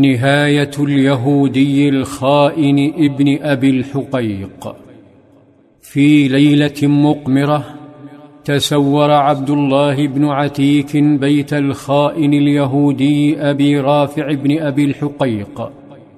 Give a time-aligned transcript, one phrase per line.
[0.00, 4.76] نهاية اليهودي الخائن ابن أبي الحقيق.
[5.82, 7.64] في ليلة مقمرة
[8.44, 15.72] تسور عبد الله بن عتيك بيت الخائن اليهودي أبي رافع بن أبي الحقيق.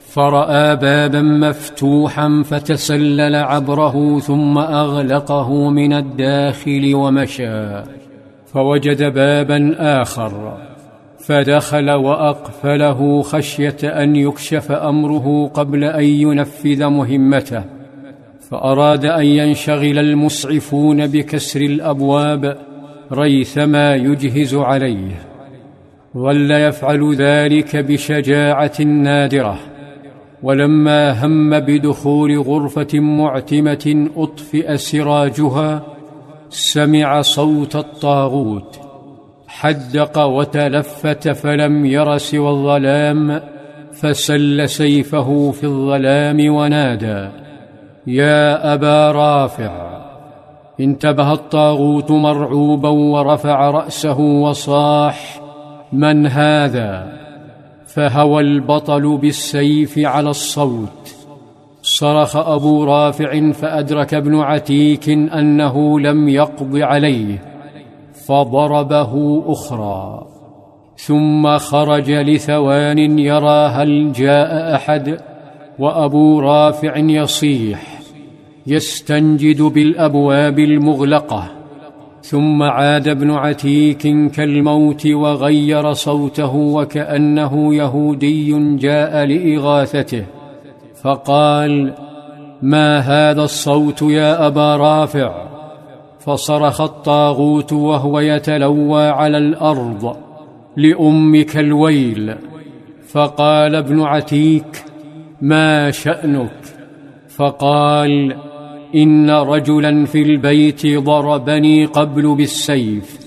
[0.00, 7.82] فرأى بابا مفتوحا فتسلل عبره ثم أغلقه من الداخل ومشى.
[8.46, 10.58] فوجد بابا آخر.
[11.26, 17.64] فدخل وأقفله خشية أن يكشف أمره قبل أن ينفذ مهمته
[18.50, 22.58] فأراد أن ينشغل المسعفون بكسر الأبواب
[23.12, 25.18] ريثما يجهز عليه
[26.16, 29.58] ظل يفعل ذلك بشجاعة نادرة
[30.42, 35.82] ولما هم بدخول غرفة معتمة أطفئ سراجها
[36.50, 38.85] سمع صوت الطاغوت.
[39.60, 43.40] حدق وتلفت فلم ير سوى الظلام
[43.92, 47.28] فسل سيفه في الظلام ونادى
[48.06, 50.00] يا أبا رافع
[50.80, 55.40] انتبه الطاغوت مرعوبا ورفع رأسه وصاح
[55.92, 57.12] من هذا؟
[57.86, 61.16] فهوى البطل بالسيف على الصوت
[61.82, 67.55] صرخ أبو رافع فأدرك ابن عتيك أنه لم يقض عليه
[68.26, 70.26] فضربه أخرى.
[70.96, 75.18] ثم خرج لثوان يرى هل جاء أحد؟
[75.78, 78.00] وأبو رافع يصيح
[78.66, 81.44] يستنجد بالأبواب المغلقة.
[82.22, 90.24] ثم عاد ابن عتيك كالموت وغير صوته وكأنه يهودي جاء لإغاثته.
[91.02, 91.92] فقال
[92.62, 95.45] ما هذا الصوت يا أبا رافع؟
[96.26, 100.16] فصرخ الطاغوت وهو يتلوى على الأرض
[100.76, 102.34] لأمك الويل
[103.08, 104.84] فقال ابن عتيك
[105.42, 106.60] ما شأنك؟
[107.28, 108.36] فقال
[108.94, 113.18] إن رجلا في البيت ضربني قبل بالسيف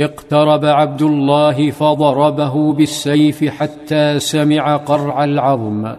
[0.00, 5.92] اقترب عبد الله فضربه بالسيف حتى سمع قرع العظم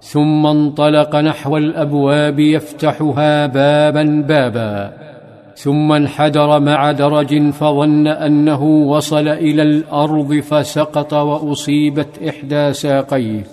[0.00, 5.13] ثم انطلق نحو الأبواب يفتحها بابا بابا
[5.56, 13.44] ثم انحدر مع درج فظن أنه وصل إلى الأرض فسقط وأصيبت إحدى ساقيه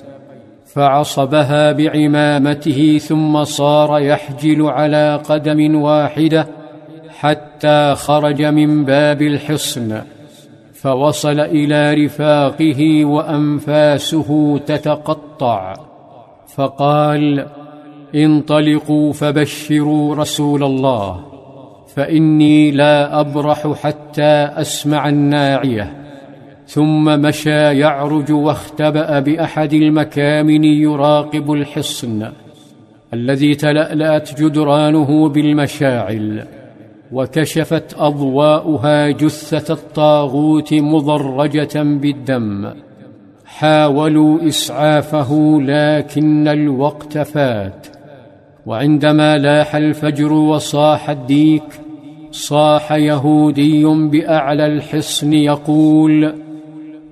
[0.66, 6.48] فعصبها بعمامته ثم صار يحجل على قدم واحدة
[7.10, 10.02] حتى خرج من باب الحصن
[10.74, 15.74] فوصل إلى رفاقه وأنفاسه تتقطع
[16.56, 17.48] فقال
[18.16, 21.41] انطلقوا فبشروا رسول الله.
[21.96, 25.94] فإني لا أبرح حتى أسمع الناعية
[26.68, 32.32] ثم مشى يعرج واختبأ بأحد المكامن يراقب الحصن
[33.14, 36.48] الذي تلألأت جدرانه بالمشاعل
[37.12, 42.70] وكشفت أضواؤها جثة الطاغوت مضرجة بالدم.
[43.46, 47.88] حاولوا إسعافه لكن الوقت فات.
[48.66, 51.64] وعندما لاح الفجر وصاح الديك
[52.32, 56.34] صاح يهودي بأعلى الحصن يقول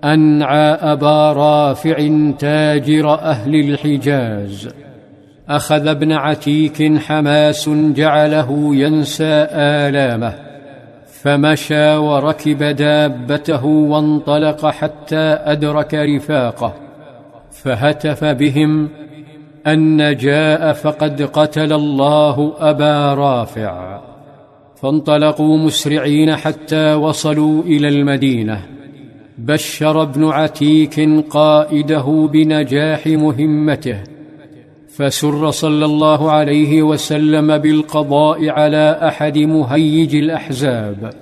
[0.03, 2.09] أنعى أبا رافع
[2.39, 4.69] تاجر أهل الحجاز.
[5.49, 10.33] أخذ ابن عتيك حماس جعله ينسى آلامه
[11.21, 16.73] فمشى وركب دابته وانطلق حتى أدرك رفاقه
[17.51, 18.89] فهتف بهم
[19.73, 24.01] أن جاء فقد قتل الله أبا رافع.
[24.81, 28.61] فانطلقوا مسرعين حتى وصلوا إلى المدينة.
[29.37, 34.03] بشر ابن عتيك قائده بنجاح مهمته.
[34.87, 41.13] فسر صلى الله عليه وسلم بالقضاء على أحد مهيج الأحزاب.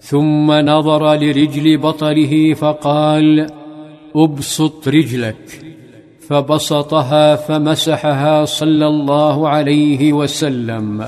[0.00, 3.46] ثم نظر لرجل بطله فقال
[4.16, 5.73] أبسط رجلك.
[6.28, 11.04] فبسطها فمسحها صلى الله عليه وسلم.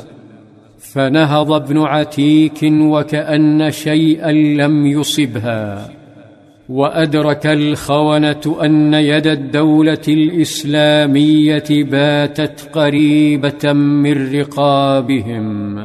[0.78, 5.90] فنهض ابن عتيك وكأن شيئا لم يصبها.
[6.68, 15.84] وأدرك الخونة أن يد الدولة الإسلامية باتت قريبة من رقابهم.